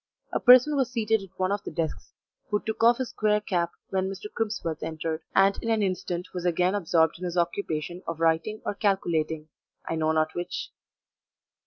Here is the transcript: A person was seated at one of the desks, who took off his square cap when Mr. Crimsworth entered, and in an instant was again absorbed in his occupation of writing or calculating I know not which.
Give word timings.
A 0.33 0.39
person 0.39 0.75
was 0.75 0.89
seated 0.89 1.21
at 1.21 1.29
one 1.37 1.51
of 1.51 1.63
the 1.63 1.69
desks, 1.69 2.15
who 2.49 2.59
took 2.59 2.83
off 2.83 2.97
his 2.97 3.09
square 3.09 3.39
cap 3.39 3.71
when 3.91 4.09
Mr. 4.09 4.33
Crimsworth 4.33 4.81
entered, 4.81 5.21
and 5.35 5.61
in 5.61 5.69
an 5.69 5.83
instant 5.83 6.29
was 6.33 6.43
again 6.43 6.73
absorbed 6.73 7.19
in 7.19 7.23
his 7.25 7.37
occupation 7.37 8.01
of 8.07 8.19
writing 8.19 8.63
or 8.65 8.73
calculating 8.73 9.49
I 9.87 9.93
know 9.93 10.11
not 10.11 10.33
which. 10.33 10.71